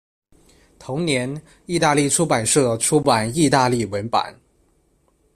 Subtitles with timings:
[0.79, 4.35] 同年意大利出版社出版意大利文版。